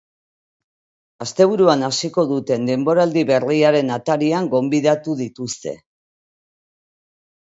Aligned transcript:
Asteburuan 1.25 1.83
hasiko 1.89 2.23
duten 2.31 2.65
denboraldi 2.69 3.25
berriaren 3.33 3.95
atarian 3.99 4.49
gonbidatu 4.55 5.19
dituzte. 5.21 5.75